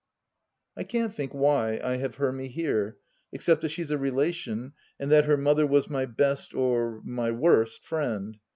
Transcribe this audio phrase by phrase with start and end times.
[0.75, 2.97] I can't think why I have Hermy here,
[3.31, 7.85] except that she's a relation, and that her mother was my best— or my worst—
[7.85, 8.39] friend.